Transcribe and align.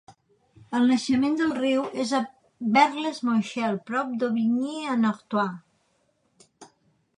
El 0.77 0.85
naixement 0.91 1.35
del 1.41 1.51
riu 1.57 1.83
és 2.05 2.13
a 2.19 2.21
Berles-Monchel, 2.79 3.79
prop 3.91 4.17
d'Aubigny-en-Artois. 4.23 6.61